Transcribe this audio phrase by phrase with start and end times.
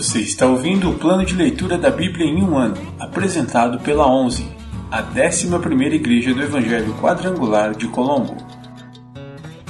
[0.00, 4.50] Você está ouvindo o plano de leitura da Bíblia em um ano, apresentado pela 11,
[4.90, 8.34] a 11ª Igreja do Evangelho Quadrangular de Colombo.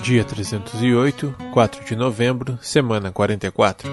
[0.00, 3.90] Dia 308, 4 de novembro, semana 44.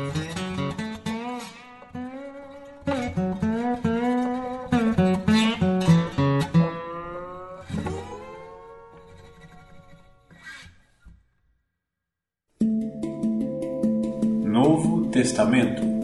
[14.45, 15.96] Novo Testamento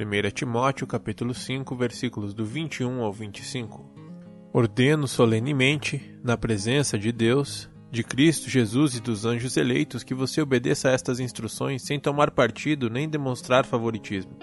[0.00, 3.84] 1 Timóteo capítulo 5, versículos do 21 ao 25.
[4.52, 10.40] Ordeno solenemente, na presença de Deus, de Cristo Jesus e dos anjos eleitos, que você
[10.40, 14.36] obedeça a estas instruções sem tomar partido nem demonstrar favoritismo.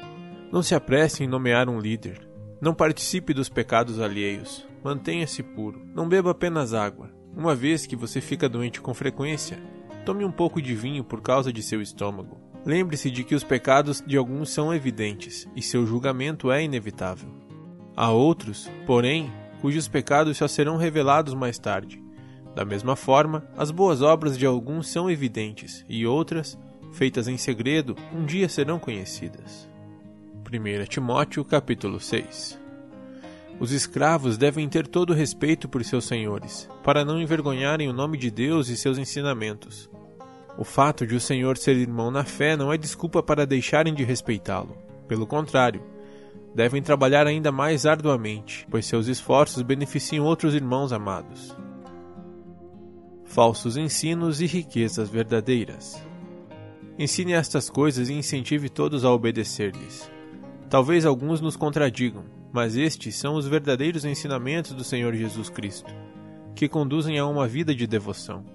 [0.51, 2.27] Não se apresse em nomear um líder.
[2.59, 4.67] Não participe dos pecados alheios.
[4.83, 5.81] Mantenha-se puro.
[5.95, 7.09] Não beba apenas água.
[7.33, 9.57] Uma vez que você fica doente com frequência,
[10.05, 12.39] tome um pouco de vinho por causa de seu estômago.
[12.63, 17.29] Lembre-se de que os pecados de alguns são evidentes e seu julgamento é inevitável.
[17.95, 19.31] Há outros, porém,
[19.61, 22.03] cujos pecados só serão revelados mais tarde.
[22.55, 26.57] Da mesma forma, as boas obras de alguns são evidentes e outras,
[26.93, 29.69] feitas em segredo, um dia serão conhecidas.
[30.45, 32.65] 1 Timóteo capítulo 6
[33.59, 38.29] os escravos devem ter todo respeito por seus senhores, para não envergonharem o nome de
[38.29, 39.89] Deus e seus ensinamentos.
[40.57, 44.03] O fato de o senhor ser irmão na fé não é desculpa para deixarem de
[44.03, 44.77] respeitá-lo.
[45.07, 45.83] Pelo contrário,
[46.55, 51.55] devem trabalhar ainda mais arduamente, pois seus esforços beneficiam outros irmãos amados.
[53.25, 56.01] Falsos ensinos e riquezas verdadeiras.
[56.97, 60.09] Ensine estas coisas e incentive todos a obedecer-lhes.
[60.69, 65.93] Talvez alguns nos contradigam, mas estes são os verdadeiros ensinamentos do Senhor Jesus Cristo,
[66.55, 68.45] que conduzem a uma vida de devoção.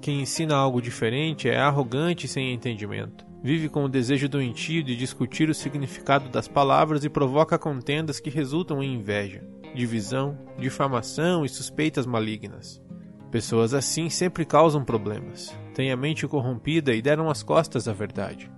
[0.00, 3.26] Quem ensina algo diferente é arrogante e sem entendimento.
[3.42, 8.30] Vive com o desejo doentio de discutir o significado das palavras e provoca contendas que
[8.30, 9.44] resultam em inveja,
[9.74, 12.82] divisão, difamação e suspeitas malignas.
[13.30, 18.50] Pessoas assim sempre causam problemas, têm a mente corrompida e deram as costas à verdade.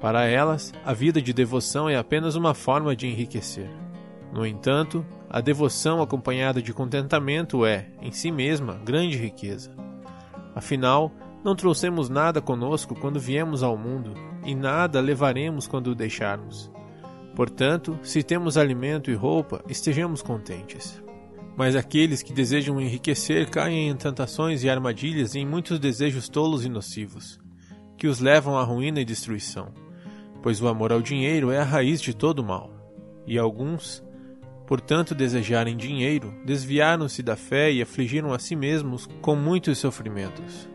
[0.00, 3.70] Para elas, a vida de devoção é apenas uma forma de enriquecer.
[4.32, 9.70] No entanto, a devoção acompanhada de contentamento é, em si mesma, grande riqueza.
[10.54, 11.10] Afinal,
[11.44, 16.70] não trouxemos nada conosco quando viemos ao mundo, e nada levaremos quando o deixarmos.
[17.34, 21.02] Portanto, se temos alimento e roupa, estejamos contentes.
[21.56, 26.64] Mas aqueles que desejam enriquecer caem em tentações e armadilhas e em muitos desejos tolos
[26.64, 27.40] e nocivos,
[27.96, 29.72] que os levam à ruína e destruição,
[30.42, 32.70] pois o amor ao dinheiro é a raiz de todo mal,
[33.26, 34.03] e alguns,
[34.66, 40.68] por tanto desejarem dinheiro, desviaram-se da fé e afligiram a si mesmos com muitos sofrimentos.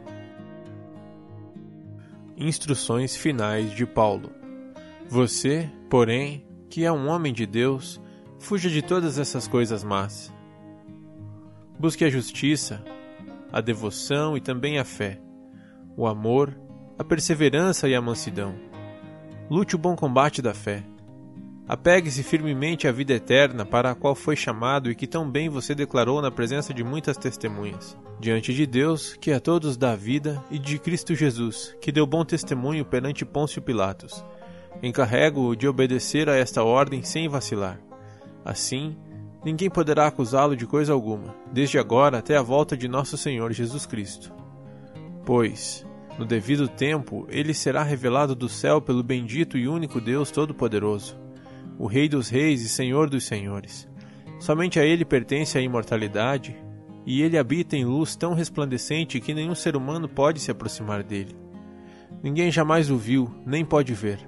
[2.38, 4.32] Instruções finais de Paulo.
[5.08, 8.00] Você, porém, que é um homem de Deus,
[8.38, 10.32] fuja de todas essas coisas más.
[11.80, 12.84] Busque a justiça,
[13.52, 15.20] a devoção e também a fé,
[15.98, 16.56] o amor,
[16.98, 18.56] a perseverança e a mansidão.
[19.50, 20.84] Lute o bom combate da fé
[21.70, 25.76] Apegue-se firmemente à vida eterna para a qual foi chamado e que tão bem você
[25.76, 27.96] declarou na presença de muitas testemunhas.
[28.20, 32.26] Diante de Deus, que a todos dá vida, e de Cristo Jesus, que deu bom
[32.26, 34.26] testemunho perante Pôncio Pilatos.
[34.82, 37.80] Encarrego-o de obedecer a esta ordem sem vacilar.
[38.44, 38.98] Assim,
[39.46, 43.86] ninguém poderá acusá-lo de coisa alguma, desde agora até a volta de nosso Senhor Jesus
[43.86, 44.34] Cristo.
[45.24, 45.86] Pois,
[46.18, 51.29] no devido tempo, ele será revelado do céu pelo bendito e único Deus Todo-Poderoso
[51.80, 53.88] o Rei dos Reis e Senhor dos Senhores.
[54.38, 56.56] Somente a ele pertence a imortalidade,
[57.06, 61.36] e ele habita em luz tão resplandecente que nenhum ser humano pode se aproximar dele.
[62.22, 64.20] Ninguém jamais o viu, nem pode ver.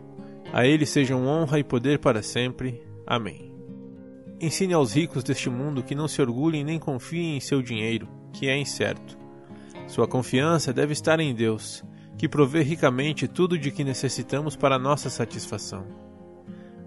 [0.54, 2.82] A ele sejam honra e poder para sempre.
[3.06, 3.54] Amém.
[4.40, 8.48] Ensine aos ricos deste mundo que não se orgulhem nem confiem em seu dinheiro, que
[8.48, 9.18] é incerto.
[9.88, 11.84] Sua confiança deve estar em Deus,
[12.18, 16.11] que provê ricamente tudo de que necessitamos para nossa satisfação.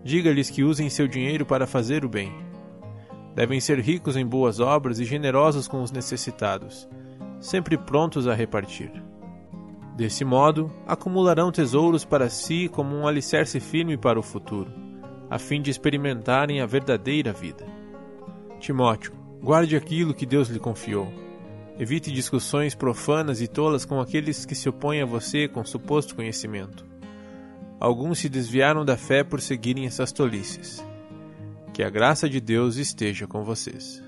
[0.05, 2.31] Diga-lhes que usem seu dinheiro para fazer o bem.
[3.35, 6.87] Devem ser ricos em boas obras e generosos com os necessitados,
[7.41, 8.93] sempre prontos a repartir.
[9.97, 14.71] Desse modo, acumularão tesouros para si como um alicerce firme para o futuro,
[15.31, 17.67] a fim de experimentarem a verdadeira vida.
[18.61, 21.11] Timóteo, guarde aquilo que Deus lhe confiou.
[21.79, 26.94] Evite discussões profanas e tolas com aqueles que se opõem a você com suposto conhecimento
[27.79, 30.85] alguns se desviaram da fé por seguirem essas tolices.
[31.73, 34.03] Que a graça de Deus esteja com vocês.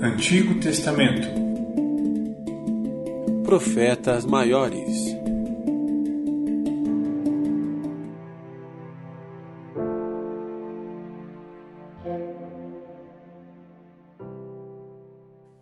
[0.00, 1.28] Antigo Testamento
[3.44, 5.23] Profetas Maiores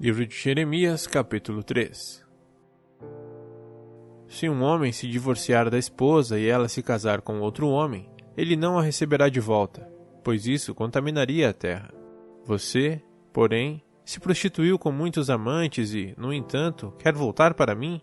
[0.03, 2.27] Livro de Jeremias, capítulo 3
[4.27, 8.57] Se um homem se divorciar da esposa e ela se casar com outro homem, ele
[8.57, 9.89] não a receberá de volta,
[10.25, 11.95] pois isso contaminaria a terra.
[12.45, 13.01] Você,
[13.33, 18.03] porém, se prostituiu com muitos amantes e, no entanto, quer voltar para mim?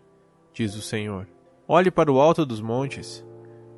[0.54, 1.28] Diz o Senhor.
[1.68, 3.22] Olhe para o alto dos montes.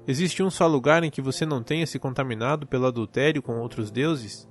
[0.06, 3.90] Existe um só lugar em que você não tenha se contaminado pelo adultério com outros
[3.90, 4.48] deuses?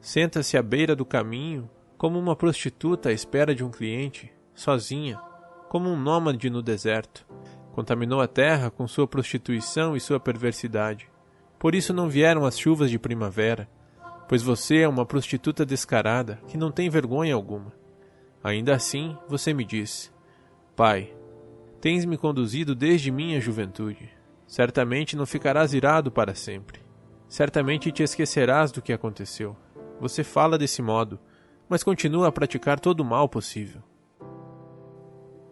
[0.00, 1.68] Senta-se à beira do caminho
[1.98, 5.20] como uma prostituta à espera de um cliente, sozinha,
[5.68, 7.26] como um nômade no deserto.
[7.72, 11.10] Contaminou a terra com sua prostituição e sua perversidade.
[11.58, 13.68] Por isso não vieram as chuvas de primavera,
[14.28, 17.72] pois você é uma prostituta descarada que não tem vergonha alguma.
[18.44, 20.12] Ainda assim, você me diz:
[20.76, 21.12] Pai,
[21.80, 24.08] tens me conduzido desde minha juventude.
[24.46, 26.80] Certamente não ficarás irado para sempre.
[27.28, 29.56] Certamente te esquecerás do que aconteceu.
[30.00, 31.18] Você fala desse modo,
[31.68, 33.82] mas continua a praticar todo o mal possível.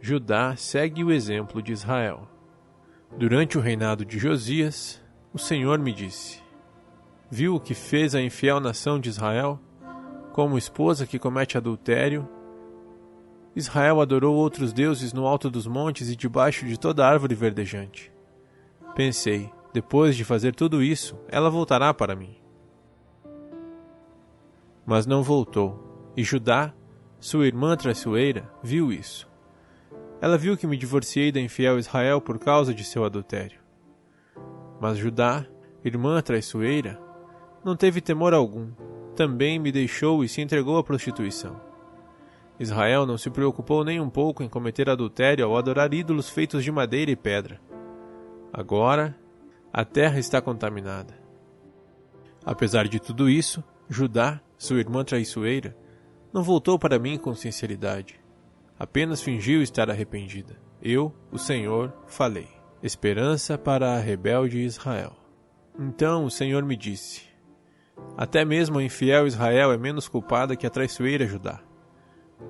[0.01, 2.29] Judá segue o exemplo de Israel.
[3.17, 5.03] Durante o reinado de Josias,
[5.33, 6.41] o Senhor me disse:
[7.31, 9.61] Viu o que fez a infiel nação de Israel?
[10.33, 12.29] Como esposa que comete adultério,
[13.55, 18.13] Israel adorou outros deuses no alto dos montes e debaixo de toda árvore verdejante.
[18.95, 22.37] Pensei, depois de fazer tudo isso, ela voltará para mim.
[24.85, 25.86] Mas não voltou
[26.17, 26.73] e Judá,
[27.21, 29.29] sua irmã traiçoeira, viu isso.
[30.21, 33.61] Ela viu que me divorciei da infiel Israel por causa de seu adultério.
[34.81, 35.45] Mas Judá,
[35.85, 36.99] irmã traiçoeira,
[37.65, 38.71] não teve temor algum,
[39.15, 41.61] também me deixou e se entregou à prostituição.
[42.59, 46.73] Israel não se preocupou nem um pouco em cometer adultério ao adorar ídolos feitos de
[46.73, 47.61] madeira e pedra.
[48.51, 49.15] Agora,
[49.71, 51.15] a terra está contaminada.
[52.45, 55.77] Apesar de tudo isso, Judá, sua irmã traiçoeira,
[56.37, 58.21] não voltou para mim com sinceridade.
[58.79, 60.61] Apenas fingiu estar arrependida.
[60.83, 62.47] Eu, o Senhor, falei.
[62.83, 65.17] Esperança para a rebelde Israel.
[65.81, 67.23] Então o Senhor me disse:
[68.19, 71.63] Até mesmo a infiel Israel é menos culpada que a traiçoeira Judá.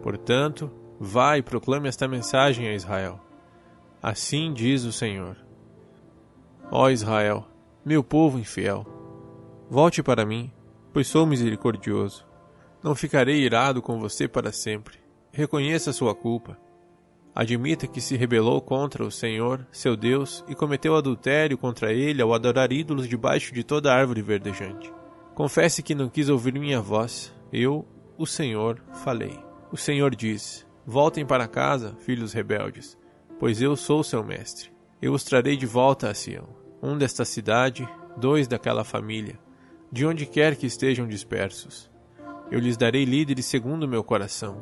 [0.03, 0.69] Portanto,
[0.99, 3.21] vá e proclame esta mensagem a Israel.
[4.03, 5.37] Assim diz o Senhor:
[6.73, 7.47] Ó Israel,
[7.85, 8.85] meu povo infiel,
[9.71, 10.51] volte para mim,
[10.93, 12.27] pois sou misericordioso
[12.83, 14.99] não ficarei irado com você para sempre.
[15.33, 16.59] Reconheça sua culpa.
[17.35, 22.33] Admita que se rebelou contra o Senhor, seu Deus, e cometeu adultério contra ele ao
[22.33, 24.91] adorar ídolos debaixo de toda árvore verdejante.
[25.35, 27.35] Confesse que não quis ouvir minha voz.
[27.53, 27.87] Eu,
[28.17, 29.39] o Senhor, falei.
[29.71, 32.97] O Senhor diz: Voltem para casa, filhos rebeldes,
[33.39, 34.73] pois eu sou seu mestre.
[35.03, 36.49] Eu os trarei de volta a Sião,
[36.83, 37.87] um desta cidade,
[38.17, 39.39] dois daquela família,
[39.93, 41.91] de onde quer que estejam dispersos.
[42.51, 44.57] Eu lhes darei líderes segundo o meu coração,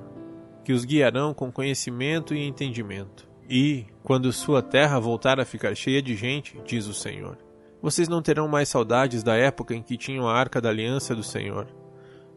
[0.64, 3.28] que os guiarão com conhecimento e entendimento.
[3.48, 7.36] E, quando sua terra voltar a ficar cheia de gente, diz o Senhor,
[7.82, 11.22] vocês não terão mais saudades da época em que tinham a arca da aliança do
[11.22, 11.66] Senhor.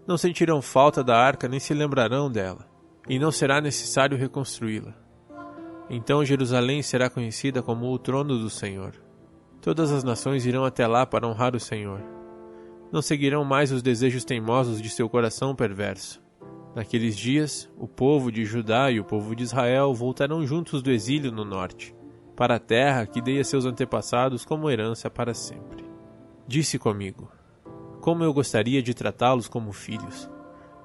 [0.05, 2.67] Não sentirão falta da arca nem se lembrarão dela,
[3.07, 4.93] e não será necessário reconstruí-la.
[5.89, 8.95] Então Jerusalém será conhecida como o trono do Senhor.
[9.61, 12.16] Todas as nações irão até lá para honrar o Senhor
[12.91, 16.21] não seguirão mais os desejos teimosos de seu coração perverso.
[16.75, 21.31] Naqueles dias, o povo de Judá e o povo de Israel voltarão juntos do exílio
[21.31, 21.95] no norte,
[22.35, 25.83] para a terra que dei a seus antepassados como herança para sempre.
[26.47, 27.31] Disse comigo:
[27.99, 30.29] Como eu gostaria de tratá-los como filhos.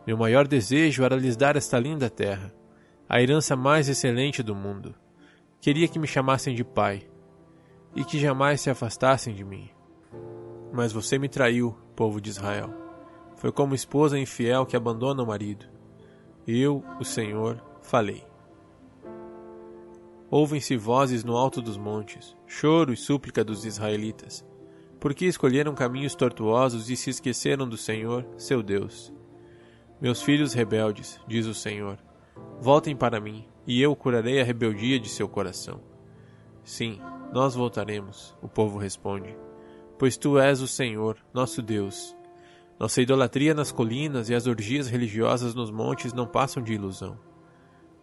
[0.07, 2.53] Meu maior desejo era lhes dar esta linda terra,
[3.09, 4.95] a herança mais excelente do mundo.
[5.61, 7.03] Queria que me chamassem de pai
[7.95, 9.69] e que jamais se afastassem de mim.
[10.73, 12.69] Mas você me traiu, povo de Israel.
[13.37, 15.67] Foi como esposa infiel que abandona o marido.
[16.45, 18.27] Eu, o Senhor, falei.
[20.29, 24.45] Ouvem-se vozes no alto dos montes, choro e súplica dos israelitas,
[24.99, 29.15] porque escolheram caminhos tortuosos e se esqueceram do Senhor, seu Deus.
[30.01, 31.99] Meus filhos rebeldes, diz o Senhor,
[32.59, 35.81] voltem para mim, e eu curarei a rebeldia de seu coração.
[36.65, 37.01] Sim,
[37.33, 39.37] nós voltaremos, o povo responde
[40.03, 42.17] pois tu és o Senhor, nosso Deus.
[42.77, 47.17] Nossa idolatria nas colinas e as orgias religiosas nos montes não passam de ilusão.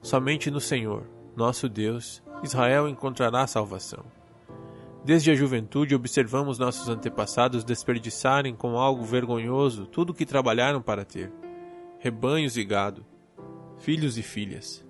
[0.01, 1.03] Somente no Senhor,
[1.35, 4.05] nosso Deus, Israel encontrará salvação.
[5.03, 11.03] Desde a juventude observamos nossos antepassados desperdiçarem com algo vergonhoso tudo o que trabalharam para
[11.03, 11.33] ter:
[11.99, 13.05] rebanhos e gado.
[13.79, 14.85] filhos e filhas.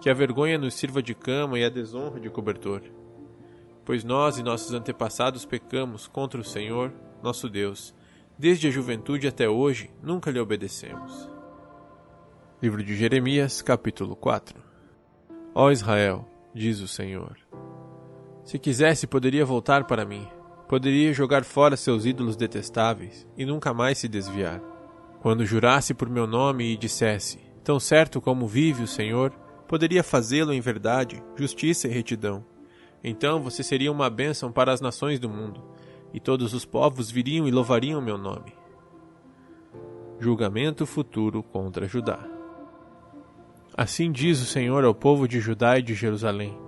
[0.00, 2.97] Que a vergonha nos sirva de cama e a desonra de cobertor.
[3.88, 6.92] Pois nós e nossos antepassados pecamos contra o Senhor,
[7.22, 7.94] nosso Deus.
[8.38, 11.26] Desde a juventude até hoje, nunca lhe obedecemos.
[12.60, 14.60] Livro de Jeremias, capítulo 4
[15.54, 17.38] Ó Israel, diz o Senhor,
[18.44, 20.28] se quisesse, poderia voltar para mim,
[20.68, 24.60] poderia jogar fora seus ídolos detestáveis e nunca mais se desviar.
[25.22, 29.30] Quando jurasse por meu nome e dissesse: Tão certo como vive o Senhor,
[29.66, 32.57] poderia fazê-lo em verdade, justiça e retidão.
[33.02, 35.62] Então você seria uma bênção para as nações do mundo,
[36.12, 38.52] e todos os povos viriam e louvariam meu nome.
[40.18, 42.18] Julgamento futuro contra Judá.
[43.76, 46.58] Assim diz o Senhor ao povo de Judá e de Jerusalém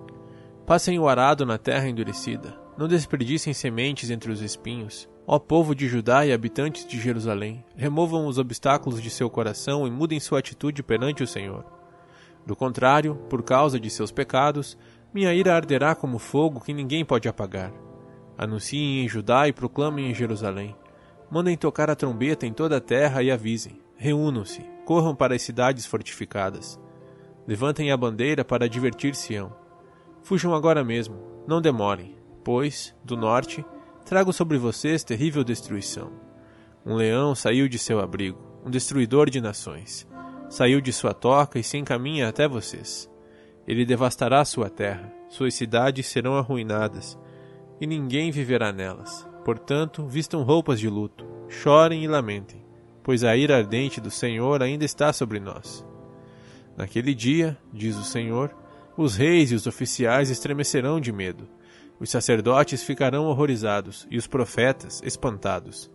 [0.71, 2.57] Passem o arado na terra endurecida.
[2.79, 5.09] Não desperdicem sementes entre os espinhos.
[5.27, 9.91] Ó povo de Judá e habitantes de Jerusalém, removam os obstáculos de seu coração e
[9.91, 11.65] mudem sua atitude perante o Senhor.
[12.47, 14.79] Do contrário, por causa de seus pecados,
[15.13, 17.73] minha ira arderá como fogo que ninguém pode apagar.
[18.39, 20.75] Anunciem em Judá e proclamem em Jerusalém.
[21.31, 23.81] Mandem tocar a trombeta em toda a terra e avisem.
[23.97, 26.81] Reúnam-se, corram para as cidades fortificadas.
[27.47, 29.53] Levantem a bandeira para advertir Sião.
[30.23, 33.65] Fujam agora mesmo, não demorem, pois, do norte,
[34.05, 36.13] trago sobre vocês terrível destruição.
[36.87, 40.07] Um leão saiu de seu abrigo, um destruidor de nações.
[40.49, 43.10] Saiu de sua toca e se encaminha até vocês.
[43.71, 47.17] Ele devastará sua terra, suas cidades serão arruinadas,
[47.81, 49.25] e ninguém viverá nelas.
[49.45, 52.67] Portanto, vistam roupas de luto, chorem e lamentem,
[53.01, 55.87] pois a ira ardente do Senhor ainda está sobre nós.
[56.77, 58.53] Naquele dia, diz o Senhor,
[58.97, 61.49] os reis e os oficiais estremecerão de medo.
[62.01, 65.89] Os sacerdotes ficarão horrorizados e os profetas espantados.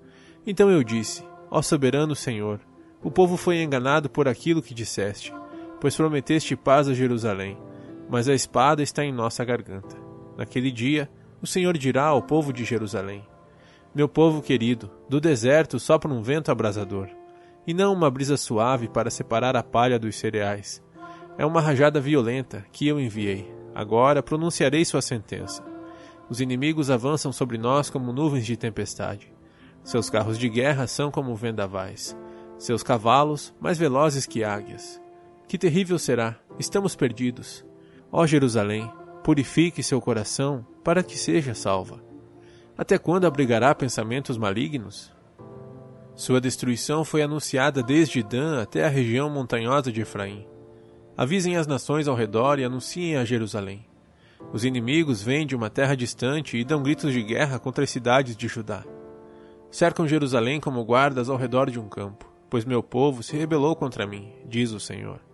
[0.47, 2.61] Então eu disse: Ó soberano Senhor,
[3.03, 5.33] o povo foi enganado por aquilo que disseste,
[5.85, 7.55] pois prometeste paz a Jerusalém,
[8.09, 9.95] mas a espada está em nossa garganta.
[10.35, 11.07] Naquele dia,
[11.43, 13.23] o Senhor dirá ao povo de Jerusalém:
[13.93, 17.07] Meu povo querido, do deserto sopra um vento abrasador,
[17.67, 20.83] e não uma brisa suave para separar a palha dos cereais.
[21.37, 23.47] É uma rajada violenta que eu enviei.
[23.75, 25.63] Agora pronunciarei sua sentença.
[26.27, 29.31] Os inimigos avançam sobre nós como nuvens de tempestade.
[29.83, 32.17] Seus carros de guerra são como vendavais.
[32.57, 35.04] Seus cavalos, mais velozes que águias.
[35.47, 36.35] Que terrível será!
[36.57, 37.63] Estamos perdidos.
[38.11, 38.91] Ó Jerusalém,
[39.23, 42.03] purifique seu coração para que seja salva.
[42.77, 45.13] Até quando abrigará pensamentos malignos?
[46.15, 50.47] Sua destruição foi anunciada desde Dan até a região montanhosa de Efraim.
[51.17, 53.85] Avisem as nações ao redor e anunciem a Jerusalém.
[54.51, 58.35] Os inimigos vêm de uma terra distante e dão gritos de guerra contra as cidades
[58.35, 58.83] de Judá.
[59.69, 64.07] Cercam Jerusalém como guardas ao redor de um campo, pois meu povo se rebelou contra
[64.07, 65.24] mim, diz o Senhor.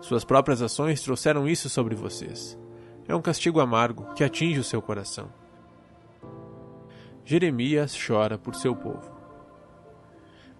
[0.00, 2.58] Suas próprias ações trouxeram isso sobre vocês.
[3.06, 5.32] É um castigo amargo que atinge o seu coração.
[7.24, 9.10] Jeremias chora por seu povo.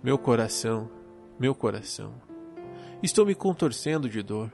[0.02, 0.90] Meu coração,
[1.38, 2.14] meu coração,
[3.02, 4.52] Estou me contorcendo de dor.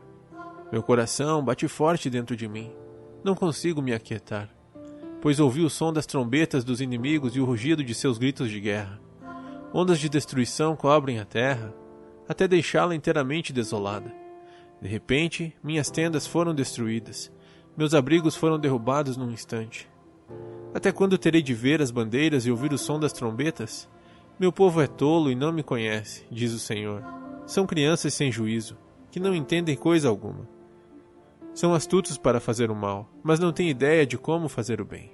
[0.71, 2.71] Meu coração bate forte dentro de mim.
[3.25, 4.49] Não consigo me aquietar,
[5.21, 8.61] pois ouvi o som das trombetas dos inimigos e o rugido de seus gritos de
[8.61, 9.01] guerra.
[9.75, 11.75] Ondas de destruição cobrem a terra,
[12.29, 14.15] até deixá-la inteiramente desolada.
[14.81, 17.33] De repente, minhas tendas foram destruídas,
[17.77, 19.89] meus abrigos foram derrubados num instante.
[20.75, 23.89] Até quando terei de ver as bandeiras e ouvir o som das trombetas?
[24.39, 27.03] Meu povo é tolo e não me conhece, diz o Senhor.
[27.47, 28.77] São crianças sem juízo,
[29.11, 30.49] que não entendem coisa alguma.
[31.55, 35.13] São astutos para fazer o mal, mas não têm ideia de como fazer o bem.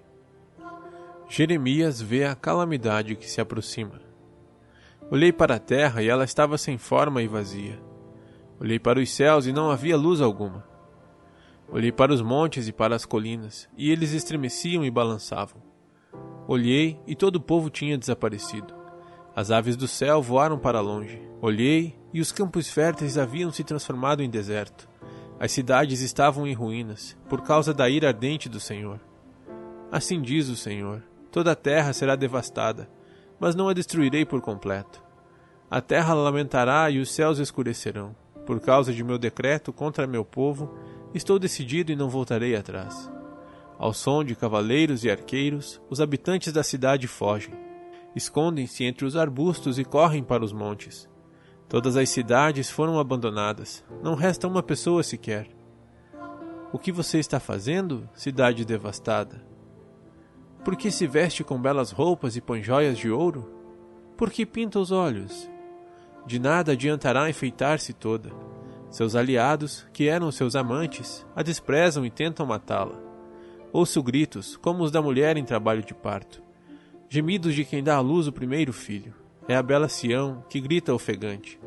[1.28, 4.00] Jeremias vê a calamidade que se aproxima.
[5.11, 7.78] Olhei para a terra e ela estava sem forma e vazia.
[8.62, 10.64] Olhei para os céus e não havia luz alguma.
[11.69, 15.61] Olhei para os montes e para as colinas, e eles estremeciam e balançavam.
[16.47, 18.73] Olhei e todo o povo tinha desaparecido.
[19.35, 21.21] As aves do céu voaram para longe.
[21.40, 24.88] Olhei e os campos férteis haviam se transformado em deserto.
[25.40, 29.00] As cidades estavam em ruínas, por causa da ira ardente do Senhor.
[29.90, 31.02] Assim diz o Senhor:
[31.33, 32.88] toda a terra será devastada,
[33.40, 35.02] mas não a destruirei por completo.
[35.69, 38.22] A terra lamentará e os céus escurecerão.
[38.47, 40.75] Por causa de meu decreto contra meu povo,
[41.15, 43.11] estou decidido e não voltarei atrás.
[43.79, 47.63] Ao som de cavaleiros e arqueiros, os habitantes da cidade fogem
[48.15, 51.09] escondem-se entre os arbustos e correm para os montes.
[51.69, 55.49] Todas as cidades foram abandonadas, não resta uma pessoa sequer.
[56.73, 59.45] O que você está fazendo, cidade devastada?
[60.65, 63.51] Por que se veste com belas roupas e põe joias de ouro?
[64.17, 65.51] Por que pinta os olhos?
[66.26, 68.31] De nada adiantará enfeitar-se toda.
[68.91, 72.95] Seus aliados, que eram seus amantes, a desprezam e tentam matá-la.
[73.73, 76.43] Ouço gritos, como os da mulher em trabalho de parto.
[77.09, 79.14] Gemidos de quem dá à luz o primeiro filho.
[79.49, 81.59] É a bela Sião que grita ofegante.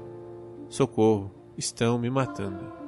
[0.69, 2.84] Socorro, estão me matando.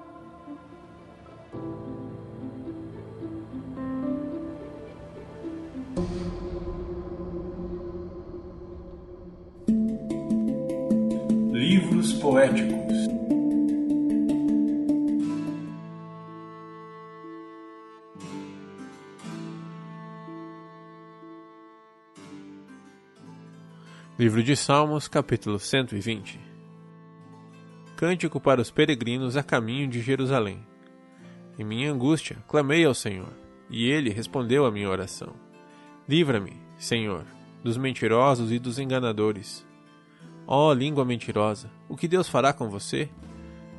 [12.27, 13.07] Poéticos
[24.19, 26.37] Livro de Salmos, capítulo 120
[27.95, 30.59] Cântico para os peregrinos a caminho de Jerusalém.
[31.57, 33.31] Em minha angústia, clamei ao Senhor,
[33.69, 35.33] e ele respondeu à minha oração.
[36.09, 37.23] Livra-me, Senhor,
[37.63, 39.66] dos mentirosos e dos enganadores.
[40.47, 43.09] Ó oh, língua mentirosa, o que Deus fará com você?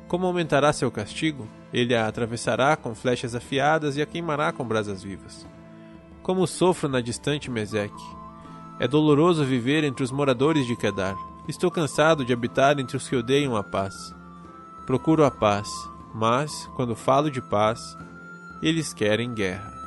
[0.07, 1.47] Como aumentará seu castigo?
[1.73, 5.47] Ele a atravessará com flechas afiadas e a queimará com brasas vivas.
[6.21, 8.19] Como sofro na distante Meseque
[8.79, 11.15] é doloroso viver entre os moradores de Kedar.
[11.47, 14.15] Estou cansado de habitar entre os que odeiam a paz.
[14.85, 15.67] Procuro a paz,
[16.13, 17.97] mas, quando falo de paz,
[18.61, 19.78] eles querem guerra.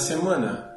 [0.00, 0.68] Semana.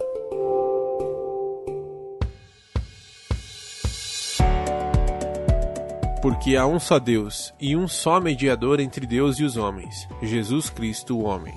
[6.22, 10.70] Porque há um só Deus e um só mediador entre Deus e os homens, Jesus
[10.70, 11.53] Cristo, o homem.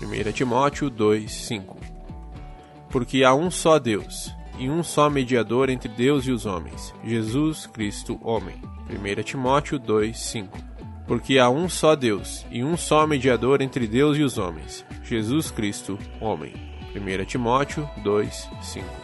[0.00, 1.76] 1 Timóteo 2:5.
[2.90, 7.66] Porque há um só Deus e um só mediador entre Deus e os homens, Jesus
[7.66, 8.60] Cristo, homem.
[8.88, 10.72] 1 Timóteo 2:5
[11.06, 15.50] porque há um só Deus e um só mediador entre Deus e os homens, Jesus
[15.50, 16.71] Cristo, homem.
[16.94, 19.01] 1 Timóteo 2, 5